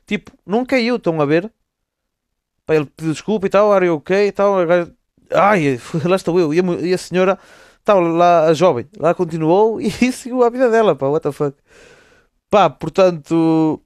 [0.07, 1.51] tipo, não caiu, estão a ver?
[2.65, 4.95] Pá, ele pediu desculpa e tal, are you ok e tal, a gaja,
[5.33, 7.37] ai, lá estou eu, e a, e a senhora,
[7.83, 11.57] tal, lá, a jovem, lá continuou e seguiu a vida dela, pá, what the fuck.
[12.49, 13.81] Pá, portanto,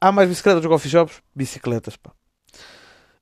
[0.00, 1.22] há mais bicicletas no coffee shops?
[1.34, 2.12] Bicicletas, pá.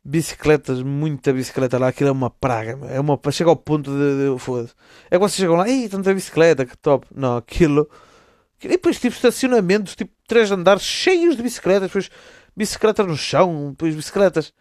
[0.02, 4.38] Bicicletas, muita bicicleta lá, aquilo é uma praga, é uma, chega ao ponto de, de
[4.38, 4.74] foda-se.
[5.11, 7.06] É que vocês chegam lá, ei, tanta bicicleta, que top.
[7.14, 7.87] Não, aquilo.
[8.62, 12.11] E depois, tipo, estacionamentos, tipo, três andares cheios de bicicletas, depois
[12.56, 14.54] bicicletas no chão, depois bicicletas.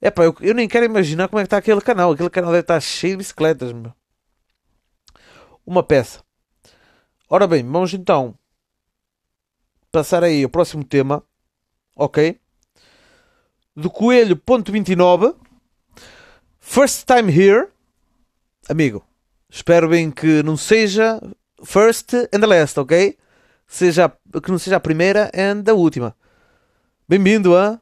[0.00, 2.12] É pá, eu, eu nem quero imaginar como é que está aquele canal.
[2.12, 3.92] Aquele canal deve estar cheio de bicicletas, meu.
[5.64, 6.22] Uma peça.
[7.28, 8.38] Ora bem, vamos então
[9.90, 11.24] passar aí ao próximo tema,
[11.94, 12.38] ok?
[13.74, 15.34] Do Coelho, ponto 29.
[16.60, 17.68] First time here.
[18.68, 19.04] Amigo,
[19.48, 21.20] espero bem que não seja
[21.64, 23.16] first and the last, ok?
[23.66, 26.14] Seja, que não seja a primeira and a última.
[27.08, 27.80] Bem-vindo a.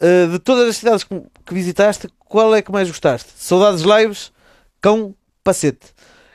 [0.00, 3.32] Uh, de todas as cidades que que visitaste, qual é que mais gostaste?
[3.36, 4.32] Saudades lives,
[4.80, 5.94] Cão Pacete.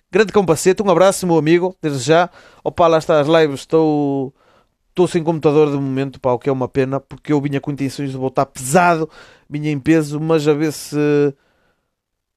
[0.09, 2.29] Grande Cão Pacete, um abraço, meu amigo, desde já.
[2.63, 4.33] Opa, lá está as lives, estou
[4.89, 7.71] estou sem computador de momento, pá, o que é uma pena, porque eu vinha com
[7.71, 9.09] intenções de voltar pesado,
[9.49, 10.97] vinha em peso, mas a ver se,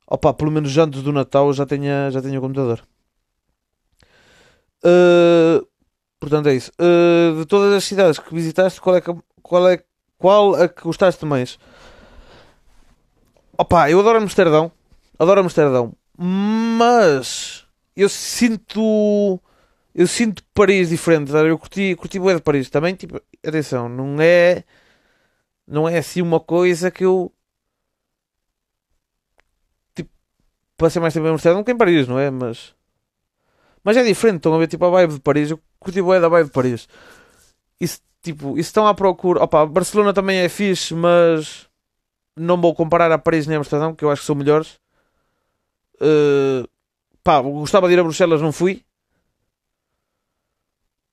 [0.06, 2.82] opa, pelo menos antes do Natal já tenha, já tenha computador.
[4.84, 5.66] Uh,
[6.20, 6.70] portanto é isso.
[6.80, 9.82] Uh, de todas as cidades que visitaste, qual é que, qual é
[10.18, 11.58] qual a que gostaste mais?
[13.56, 14.70] Opa, eu adoro Amsterdão,
[15.18, 19.40] adoro Amsterdão, mas eu sinto
[19.94, 21.50] eu sinto Paris diferente, sabe?
[21.50, 24.64] eu curti, curti bué de Paris também, tipo, atenção, não é
[25.66, 27.32] não é assim uma coisa que eu
[29.94, 30.10] tipo,
[30.76, 32.30] passei mais tempo em Amsterdão que em Paris, não é?
[32.30, 32.74] Mas
[33.84, 36.28] mas é diferente, estão a ver tipo a vibe de Paris, eu curti bué da
[36.28, 36.88] vibe de Paris.
[37.80, 41.68] Isso, tipo, isso estão à procura, opa, Barcelona também é fixe, mas
[42.36, 44.80] não vou comparar a Paris nem a Amsterdão, que eu acho que são melhores.
[45.96, 46.66] Uh,
[47.22, 48.82] pá, gostava de ir a Bruxelas, não fui.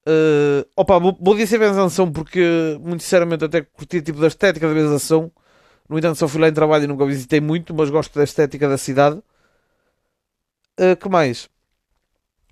[0.07, 4.73] Uh, opa, vou, vou dizer benzação porque, muito sinceramente, até curti tipo da estética da
[4.73, 5.31] benzação.
[5.87, 8.67] No entanto, só fui lá em trabalho e nunca visitei muito, mas gosto da estética
[8.69, 9.21] da cidade.
[10.79, 11.49] Uh, que mais?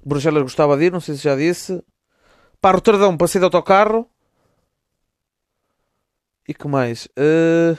[0.05, 1.81] Bruxelas gostava de ir, não sei se já disse.
[2.61, 4.07] Para Roterdão, passei de autocarro.
[6.49, 7.05] E que mais?
[7.15, 7.77] Uh...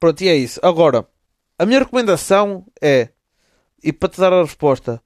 [0.00, 0.58] Pronto, e é isso.
[0.64, 1.06] Agora,
[1.56, 3.10] a minha recomendação é,
[3.80, 5.00] e para te dar a resposta,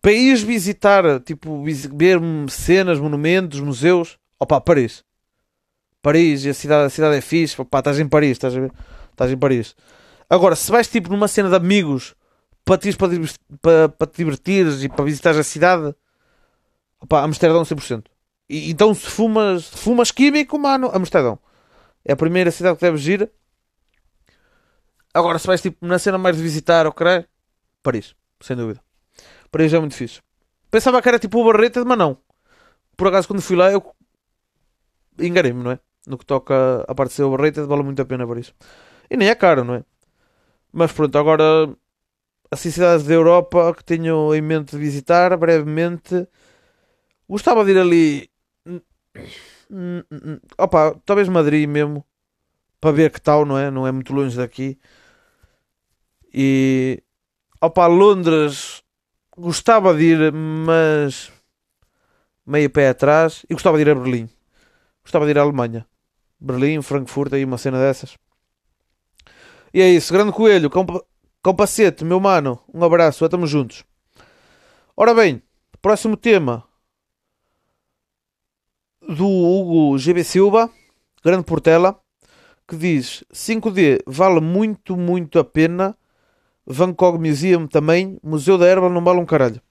[0.00, 5.04] para ires visitar, tipo, ver cenas, monumentos, museus, opá, Paris.
[6.00, 8.54] Paris, a cidade, a cidade é fixe, opá, estás em Paris, estás?
[9.10, 9.74] Estás em Paris.
[10.30, 12.14] Agora, se vais tipo numa cena de amigos
[12.64, 13.08] para te, para,
[13.60, 15.92] para, para te divertires e para visitar a cidade,
[17.00, 18.04] opá, Amsterdão 100%.
[18.48, 21.40] E, então se fumas, fumas químico, mano, Amsterdão.
[22.06, 23.28] É a primeira cidade que deves ir.
[25.12, 27.26] Agora, se vais tipo na cena mais de visitar, ok?
[27.82, 28.80] Paris, sem dúvida.
[29.50, 30.22] Paris é muito difícil.
[30.70, 32.16] Pensava que era tipo o Barreta, mas não.
[32.96, 33.82] Por acaso, quando fui lá, eu
[35.18, 35.80] enganei-me, não é?
[36.06, 38.54] No que toca a parte de ser o Barreta, vale muito a pena Paris.
[39.10, 39.84] E nem é caro, não é?
[40.72, 41.74] Mas pronto, agora
[42.50, 46.28] as cidades da Europa que tenho em mente de visitar brevemente.
[47.28, 48.30] Gostava de ir ali.
[50.58, 52.04] Opa, talvez Madrid mesmo.
[52.80, 53.70] Para ver que tal, não é?
[53.70, 54.78] Não é muito longe daqui.
[56.32, 57.02] E.
[57.60, 58.82] Opa, Londres.
[59.36, 61.32] Gostava de ir, mas.
[62.46, 63.44] Meio pé atrás.
[63.48, 64.28] E gostava de ir a Berlim.
[65.02, 65.86] Gostava de ir à Alemanha.
[66.38, 68.16] Berlim, Frankfurt, aí uma cena dessas.
[69.72, 70.70] E é isso, grande coelho,
[71.42, 73.84] Compacete, meu mano, um abraço, estamos juntos.
[74.96, 75.40] Ora bem,
[75.80, 76.64] próximo tema
[79.08, 80.70] do Hugo GB Silva,
[81.24, 82.00] grande Portela,
[82.66, 85.96] que diz 5D vale muito, muito a pena.
[86.66, 88.18] Van Gogh Museum também.
[88.22, 89.62] Museu da Erva não vale um caralho.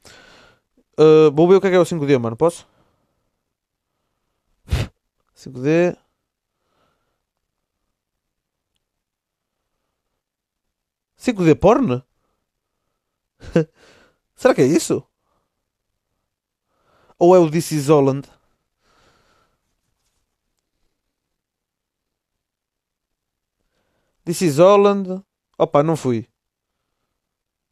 [0.98, 2.38] Uh, vou ver o que é, que é o 5D, mano.
[2.38, 2.66] Posso?
[5.36, 5.98] 5D.
[11.18, 12.04] Cinco d porn?
[14.36, 15.04] Será que é isso?
[17.18, 18.30] Ou é o This is Holland?
[24.26, 25.22] This is Holland.
[25.58, 26.28] Opa, não fui.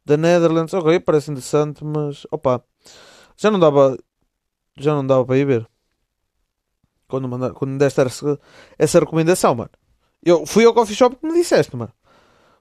[0.06, 2.62] The Netherlands, ok, parece interessante, mas opa,
[3.36, 3.98] já não dava,
[4.76, 5.68] já não dava para ir ver.
[7.08, 8.38] Quando, mandar, quando deste essa,
[8.78, 9.70] essa recomendação, mano.
[10.22, 11.92] Eu fui ao coffee shop que me disseste, mano.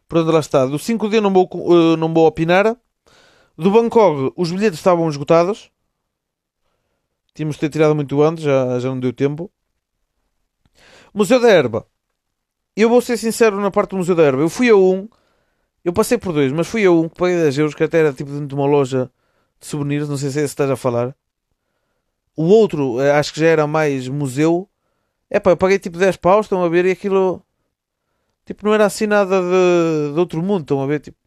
[0.07, 0.65] Pronto, lá está.
[0.65, 2.77] Do 5D não vou, uh, não vou opinar.
[3.57, 5.71] Do Bangkok, os bilhetes estavam esgotados.
[7.33, 9.51] Tínhamos de ter tirado muito antes, já, já não deu tempo.
[11.13, 11.85] Museu da Erva.
[12.75, 14.41] Eu vou ser sincero na parte do Museu da Erva.
[14.41, 15.07] Eu fui a um,
[15.83, 18.13] eu passei por dois, mas fui a um que paguei 10 euros, que até era
[18.13, 19.11] tipo dentro de uma loja
[19.59, 20.09] de souvenirs.
[20.09, 21.15] Não sei se é estás a falar.
[22.35, 24.69] O outro, eh, acho que já era mais museu.
[25.29, 27.43] É pá, eu paguei tipo 10 paus, estão a ver, e aquilo
[28.45, 30.99] Tipo, não era assim nada de, de outro mundo, estão a ver?
[30.99, 31.17] Tipo,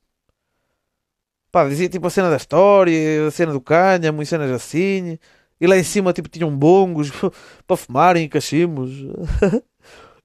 [1.51, 5.19] pá, dizia tipo a cena da história, a cena do cânhamo e cenas assim.
[5.61, 7.11] E lá em cima, tipo, tinham bongos
[7.67, 8.91] para fumarem cachimbos.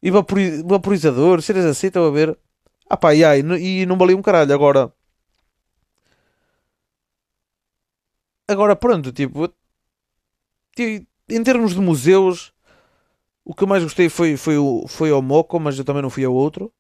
[0.02, 2.38] e vaporizadores, cenas assim, estão a ver?
[2.90, 4.54] Ah pá, e, aí, e não valia um caralho.
[4.54, 4.94] Agora,
[8.48, 9.54] agora pronto, tipo,
[11.30, 12.54] em termos de museus,
[13.46, 16.10] o que eu mais gostei foi, foi, o, foi ao Moco, mas eu também não
[16.10, 16.74] fui ao outro.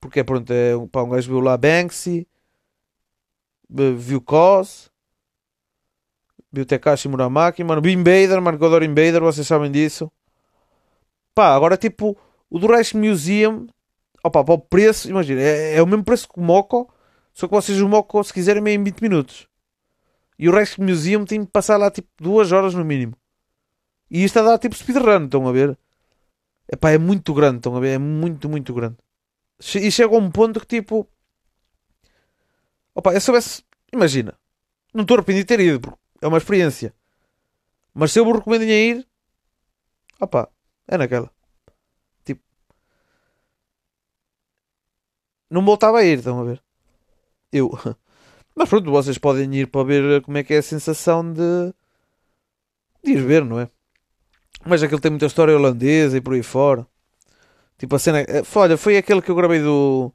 [0.00, 2.26] Porque pronto, é, pá, um gajo viu lá Banksy,
[3.70, 4.90] viu Cos,
[6.50, 10.10] viu Tekashi Muramaki, mano, vi Invader, mano, que eu adoro Invader, vocês sabem disso.
[11.34, 12.16] Pá, agora tipo,
[12.50, 13.66] o do Reich Museum,
[14.22, 16.92] opa, para o preço, imagina, é, é, o mesmo preço que o Moco,
[17.32, 19.48] Só que vocês o Moco, se quiserem, é em 20 minutos.
[20.38, 23.16] E o Rex Museum tem de passar lá tipo 2 horas no mínimo.
[24.10, 25.78] E isto a dar tipo speedrun, estão a ver?
[26.70, 27.94] Epá, é muito grande, estão a ver?
[27.94, 28.96] É muito, muito grande.
[29.76, 31.08] E chega a um ponto que tipo.
[32.94, 33.62] Opa, eu soubesse.
[33.92, 34.34] Imagina.
[34.92, 36.94] Não estou arrependido de ter ido, porque é uma experiência.
[37.94, 39.06] Mas se eu vos recomendo a ir.
[40.20, 40.48] Opa,
[40.88, 41.30] é naquela.
[42.24, 42.42] Tipo.
[45.50, 46.62] Não voltava a ir, estão a ver?
[47.52, 47.70] Eu.
[48.56, 51.74] Mas pronto, vocês podem ir para ver como é que é a sensação de.
[53.04, 53.68] de ir ver, não é?
[54.66, 56.86] Mas aquele tem muita história holandesa e por aí fora.
[57.78, 58.20] Tipo a cena.
[58.22, 60.12] eh, Olha, foi aquele que eu gravei do.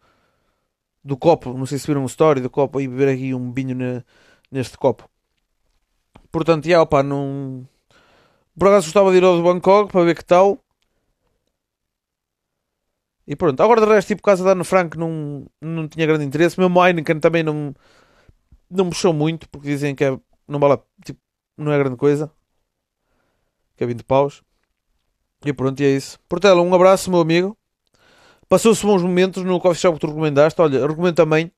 [1.03, 1.58] do copo.
[1.58, 4.03] Não sei se viram uma story do copo e beber aqui um vinho ne-
[4.51, 5.10] neste copo.
[6.32, 7.67] Portanto, já, opa, não.
[8.58, 10.60] Por acaso gostava de ir ao de Bangkok para ver que tal.
[13.28, 13.62] E pronto.
[13.62, 16.60] Agora de resto, tipo, casa da Ana Frank não, não tinha grande interesse.
[16.60, 17.76] Mesmo Heineken também não.
[18.70, 20.17] não me puxou muito porque dizem que é,
[20.48, 20.82] não vale.
[21.06, 21.20] Tipo,
[21.58, 22.32] não é grande coisa.
[23.76, 24.43] Que é 20 paus.
[25.46, 26.20] E pronto, e é isso.
[26.28, 27.56] Portela, um abraço, meu amigo.
[28.50, 30.60] Passou-se bons momentos no coffee shop que tu recomendaste.
[30.62, 31.52] Olha, recomendo também.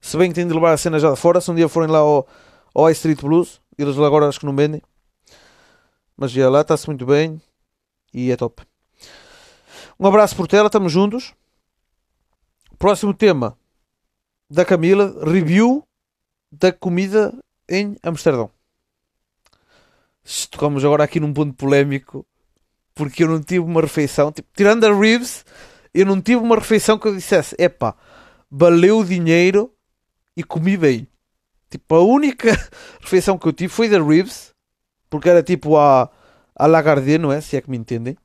[0.00, 1.40] Se bem que tem de levar a cena já de fora.
[1.40, 2.28] Se um dia forem lá ao,
[2.74, 3.60] ao High Street Blues.
[3.76, 4.82] Eles agora acho que não vendem.
[6.16, 7.40] Mas já lá está-se muito bem.
[8.12, 8.62] E é top.
[9.98, 10.66] Um abraço, Portela.
[10.66, 11.34] Estamos juntos.
[12.78, 13.56] Próximo tema
[14.50, 15.14] da Camila.
[15.24, 15.82] Review
[16.50, 17.36] da comida
[17.68, 18.50] em Amsterdão.
[20.50, 22.26] Tocamos agora aqui num ponto polémico
[22.96, 25.44] porque eu não tive uma refeição, tipo, tirando a ribs,
[25.92, 27.94] eu não tive uma refeição que eu dissesse, epá,
[28.50, 29.70] valeu o dinheiro
[30.34, 31.06] e comi bem.
[31.70, 32.50] Tipo, a única
[33.00, 34.54] refeição que eu tive foi da ribs,
[35.16, 36.10] porque era tipo a,
[36.54, 37.40] a Lagardère, não é?
[37.40, 38.18] Se é que me entendem.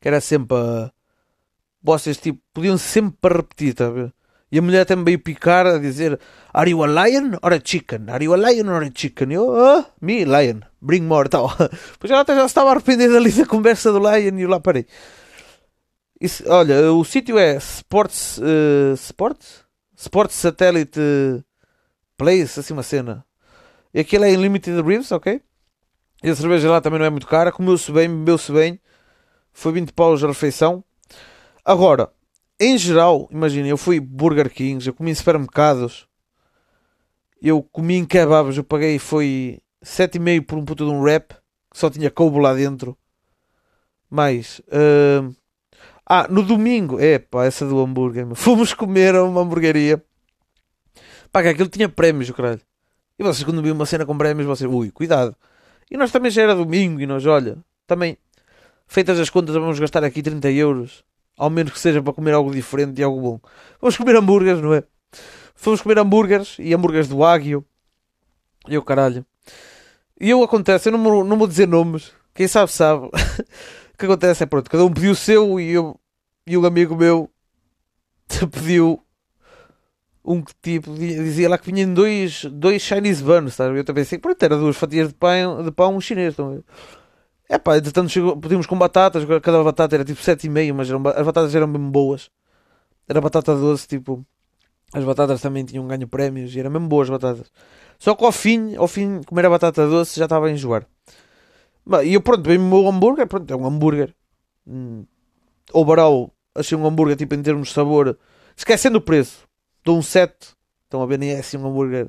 [0.00, 0.90] Que era sempre a...
[1.80, 3.84] Vocês, tipo, podiam sempre repetir, tá?
[4.50, 6.18] E a mulher também veio picar a dizer
[6.52, 8.10] Are you a lion or a chicken?
[8.10, 9.30] Are you a lion or a chicken?
[9.30, 10.60] E eu, ah, me, lion.
[10.80, 11.48] Bring more, tal.
[12.00, 14.86] Pois ela até já estava arrependida ali da conversa do lion e eu lá parei.
[16.20, 18.40] Isso, olha, o sítio é Sports...
[18.42, 19.64] eh, Sports?
[19.96, 21.00] Sports Satellite
[22.16, 23.24] Place, assim uma cena.
[23.92, 25.42] E aquilo é em Limited Ribs, ok?
[26.22, 27.50] E a cerveja lá também não é muito cara.
[27.50, 28.80] Comeu-se bem, bebeu-se bem.
[29.52, 30.84] Foi 20 paus a refeição.
[31.64, 32.10] Agora,
[32.58, 36.06] em geral, imagina, eu fui Burger Kings, eu comi em supermercados,
[37.40, 41.32] eu comi em kebabs, eu paguei foi 7,5 por um puto de um wrap,
[41.70, 42.96] que só tinha couve lá dentro.
[44.10, 45.34] Mais, hum,
[46.04, 50.04] ah, no domingo, é pá, essa do hambúrguer, fomos comer a uma hamburgueria,
[51.32, 52.60] pá, que aquilo tinha prémios, caralho.
[53.20, 55.36] E vocês quando viam uma cena com prémios, vocês, ui, cuidado.
[55.90, 58.16] E nós também já era domingo, e nós, olha, também,
[58.86, 61.04] feitas as contas, vamos gastar aqui 30 euros.
[61.36, 63.40] Ao menos que seja para comer algo diferente e algo bom.
[63.78, 64.82] Vamos comer hambúrgueres, não é?
[65.54, 67.62] Fomos comer hambúrgueres e hambúrgueres do Águio.
[68.66, 69.22] E eu, caralho.
[70.18, 72.12] E eu acontece, eu não, não vou dizer nomes.
[72.34, 73.04] Quem sabe, sabe.
[73.92, 76.00] o que acontece é pronto, cada um pediu o seu e eu
[76.46, 77.30] e um amigo meu
[78.50, 79.02] pediu
[80.30, 83.78] um que tipo dizia lá que vinha dois, dois Chinese buns, sabe?
[83.78, 86.34] Eu também pensei, pronto, era duas fatias de pão, de pão chinês.
[86.36, 86.64] Ver?
[87.48, 91.26] É pá, entretanto chegou, pedimos com batatas, cada batata era tipo 7,5, mas eram, as
[91.26, 92.30] batatas eram mesmo boas.
[93.08, 94.24] Era batata doce, tipo.
[94.92, 97.50] As batatas também tinham ganho prémios e eram mesmo boas batatas.
[97.98, 100.86] Só que ao fim, ao fim, comer a batata doce já estava a enjoar.
[102.04, 104.14] E eu, pronto, veio-me o meu hambúrguer, pronto, é um hambúrguer.
[104.66, 105.04] Hum,
[105.72, 108.16] overall, achei um hambúrguer, tipo, em termos de sabor,
[108.56, 109.48] esquecendo o preço,
[109.84, 110.54] dou um 7.
[110.84, 112.08] Estão a ver, nem é assim um hambúrguer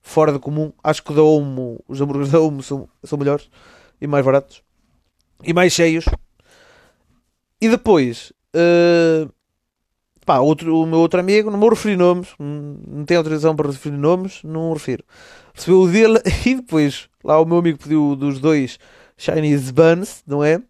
[0.00, 0.72] fora do comum.
[0.82, 3.50] Acho que da Omo, os hambúrgueres da Omo são, são melhores
[4.00, 4.62] e mais baratos
[5.42, 6.04] e mais cheios.
[7.60, 9.28] E depois, eh,
[10.24, 13.96] pá, outro, o meu outro amigo, não vou referir nomes, não tenho autorização para referir
[13.96, 15.04] nomes, não o refiro.
[15.54, 18.78] Recebeu o dele e depois, lá o meu amigo pediu dos dois
[19.16, 20.62] Chinese Buns, não é?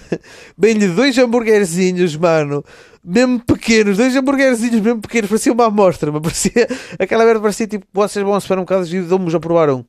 [0.56, 2.64] Bem-lhe dois hambúrguerzinhos, mano,
[3.04, 7.86] mesmo pequenos, dois hambúrguerzinhos mesmo pequenos, parecia uma amostra, mas parecia, aquela merda parecia tipo,
[7.92, 9.84] vocês vão a supermercados e dão-nos a provar um.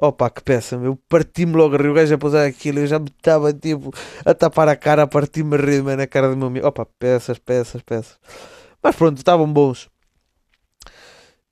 [0.00, 0.96] Opa, que peça, meu.
[1.08, 1.88] Parti-me logo a rir.
[1.88, 2.78] O gajo a pousar aquilo.
[2.78, 3.92] Eu já me estava, tipo,
[4.24, 6.68] a tapar a cara, a partir-me a rir, mano, na cara do meu amigo.
[6.68, 8.16] Opa, peças, peças, peças.
[8.80, 9.90] Mas pronto, estavam bons.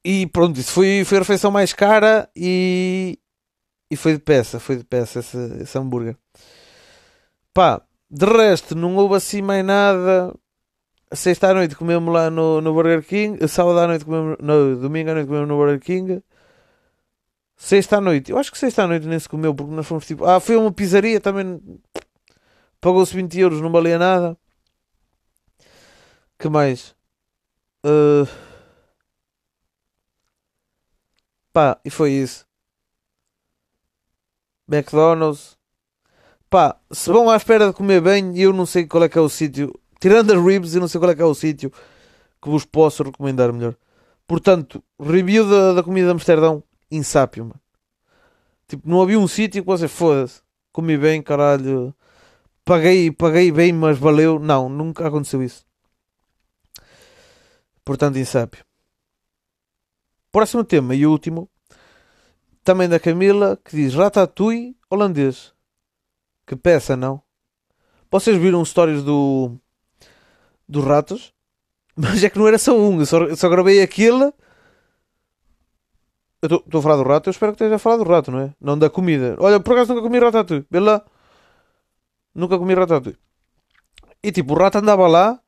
[0.04, 3.18] E pronto, isso foi, foi a refeição mais cara e,
[3.90, 4.60] e foi de peça.
[4.60, 6.16] Foi de peça esse, esse hambúrguer.
[7.56, 10.34] Pá, de resto, não houve assim mais nada.
[11.10, 13.48] Sexta à noite comemos lá no, no Burger King.
[13.48, 14.36] Sábado à noite comemos.
[14.40, 16.22] No, domingo à noite comemos no Burger King.
[17.56, 20.06] Sexta à noite, eu acho que sexta à noite nem se comeu porque nós fomos
[20.06, 20.26] tipo.
[20.26, 21.58] Ah, foi uma pizzaria também.
[22.78, 24.36] Pagou-se 20 euros, não valia nada.
[26.38, 26.94] Que mais?
[27.82, 28.28] Uh,
[31.54, 32.46] Pá, e foi isso.
[34.68, 35.56] McDonald's.
[36.48, 39.20] Pá, se vão à espera de comer bem, eu não sei qual é que é
[39.20, 39.72] o sítio.
[40.00, 41.72] Tirando as ribs, eu não sei qual é que é o sítio
[42.40, 43.74] que vos posso recomendar melhor.
[44.26, 47.60] Portanto, review da, da comida de Amsterdão, insápio, mano.
[48.68, 50.40] Tipo, não havia um sítio que você foda-se.
[50.72, 51.94] Comi bem, caralho.
[52.64, 54.38] Paguei, paguei bem, mas valeu.
[54.38, 55.64] Não, nunca aconteceu isso.
[57.84, 58.64] Portanto, insápio.
[60.32, 61.48] Próximo tema e último.
[62.64, 65.55] Também da Camila, que diz Ratatouille holandês.
[66.46, 67.22] Que peça, não?
[68.10, 69.58] Vocês viram stories do...
[70.68, 71.34] dos ratos?
[71.96, 73.00] Mas é que não era só um.
[73.00, 74.32] Eu só, eu só gravei aquele...
[76.42, 78.40] Eu estou a falar do rato, eu espero que esteja a falar do rato, não
[78.40, 78.54] é?
[78.60, 79.36] Não da comida.
[79.40, 80.66] Olha, por acaso nunca comi ratatouille.
[80.70, 81.04] Vê lá.
[82.34, 83.18] Nunca comi ratatouille.
[84.22, 85.40] E tipo, o rato andava lá.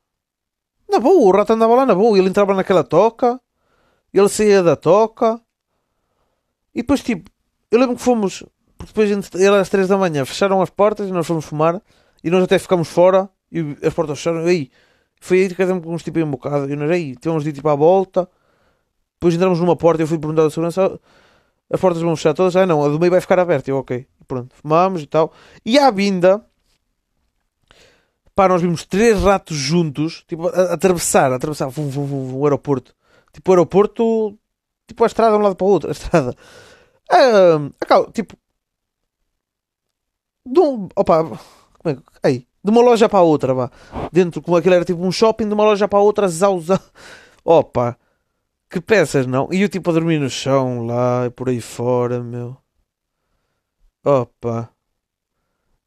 [0.89, 2.17] Na boa, o rato andava lá na boa.
[2.17, 3.39] Ele entrava naquela toca.
[4.13, 5.39] Ele saía da toca.
[6.73, 7.29] E depois, tipo,
[7.71, 8.43] eu lembro que fomos.
[8.79, 10.25] Porque depois era às 3 da manhã.
[10.25, 11.81] Fecharam as portas e nós fomos fumar.
[12.23, 13.29] E nós até ficámos fora.
[13.51, 14.47] E as portas fecharam.
[14.47, 14.71] E aí,
[15.19, 16.71] foi aí que casamos com uns tipo um bocado.
[16.71, 18.27] E nós aí, tivemos de ir tipo à volta.
[19.15, 20.01] Depois entramos numa porta.
[20.01, 20.97] Eu fui perguntar à segurança.
[21.69, 22.55] As portas vão fechar todas.
[22.55, 23.69] Ah, não, a do meio vai ficar aberta.
[23.69, 24.07] Eu, ok.
[24.25, 25.33] Pronto, fumámos e tal.
[25.65, 26.43] E à vinda.
[28.33, 32.37] Pá, nós vimos três ratos juntos, tipo, a, a atravessar, a atravessar vum, vum, vum,
[32.37, 32.95] o aeroporto.
[33.33, 34.39] Tipo, o aeroporto,
[34.87, 36.33] tipo, a estrada de um lado para o outro, a estrada.
[37.11, 38.37] Ah, acá, tipo,
[40.51, 41.39] de um, opa, como
[42.23, 43.71] é que, de uma loja para outra, vá.
[44.11, 46.79] Dentro, como aquilo era tipo um shopping, de uma loja para outra, zau, zau.
[47.45, 47.97] Opa,
[48.69, 49.49] que peças, não?
[49.51, 52.57] E eu tipo a dormir no chão lá e por aí fora, meu.
[54.03, 54.57] Opa.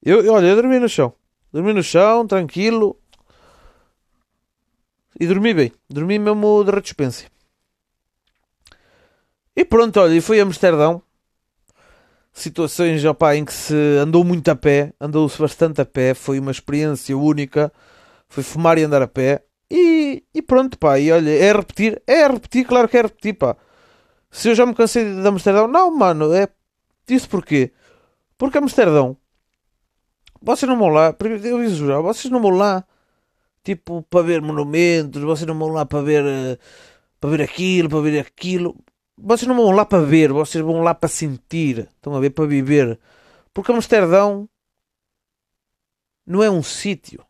[0.03, 1.13] Eu, eu- olha, eu dormi no chão.
[1.53, 2.97] Dormi no chão, tranquilo.
[5.23, 5.71] E dormi bem.
[5.95, 7.25] Dormi mesmo de redispensa.
[9.61, 11.03] E pronto, olha, e fui a Amsterdão.
[12.33, 14.93] Situações, opá, em que se andou muito a pé.
[15.01, 16.15] Andou-se bastante a pé.
[16.15, 17.73] Foi uma experiência única.
[18.29, 19.45] Foi fumar e andar a pé.
[19.71, 20.99] E, e pronto, pá.
[20.99, 22.03] E olha, é repetir.
[22.07, 23.57] É repetir, claro que é repetir, pá.
[24.31, 25.69] Se eu já me cansei de Amsterdão.
[25.69, 26.49] Não, mano, é...
[27.09, 27.73] Isso porquê?
[28.39, 29.17] Porque Amsterdão...
[30.45, 31.15] Vocês não vão lá,
[31.45, 32.85] eu aviso já, vocês não vão lá,
[33.63, 36.59] tipo, para ver monumentos, vocês não vão lá para ver, eh,
[37.21, 38.77] para ver aquilo, para ver aquilo.
[39.17, 42.47] Vocês não vão lá para ver, vocês vão lá para sentir, estão a ver, para
[42.47, 42.99] viver.
[43.53, 44.49] Porque Amsterdão
[46.27, 47.25] não é um sítio,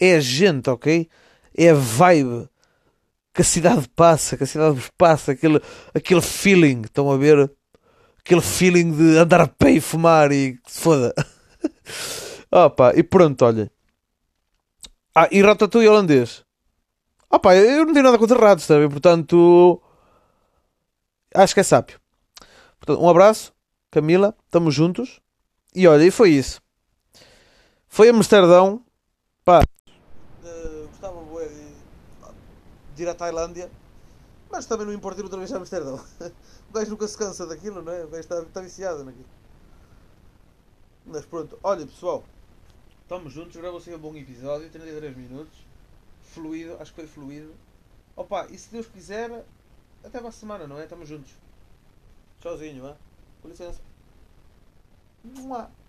[0.00, 1.08] é a gente, ok?
[1.54, 2.48] É a vibe
[3.32, 5.60] que a cidade passa, que a cidade vos passa, aquele,
[5.94, 7.50] aquele feeling, estão a ver?
[8.18, 11.14] Aquele feeling de andar a pé e fumar e foda.
[12.50, 13.70] Opa, e pronto, olha.
[15.14, 16.44] Ah, e ratatouille holandês.
[17.30, 18.88] Opa, eu não tenho nada contra ratos, sabe?
[18.88, 19.80] Portanto,
[21.34, 22.00] acho que é sábio.
[22.78, 23.52] Portanto, um abraço,
[23.90, 25.20] Camila, estamos juntos.
[25.74, 26.60] E olha, e foi isso.
[27.88, 28.84] Foi a Amsterdão.
[29.44, 29.62] Pá,
[30.44, 31.20] eh, gostava
[32.94, 33.70] de, ir à Tailândia,
[34.50, 36.04] mas também não importa ir outra vez a Amsterdão.
[36.70, 38.04] O gajo nunca se cansa daquilo, não é?
[38.04, 39.26] O gajo está, está viciado naquilo.
[41.04, 42.22] Mas pronto, olha pessoal,
[43.02, 45.58] estamos juntos, agora vou ser um bom episódio, 33 minutos,
[46.22, 47.52] fluido, acho que foi fluido.
[48.14, 49.44] Opa, e se Deus quiser,
[50.04, 50.84] até para a semana, não é?
[50.84, 51.32] Estamos juntos.
[52.40, 52.96] Tchauzinho, é?
[53.42, 53.80] Com licença.
[55.24, 55.70] Mua.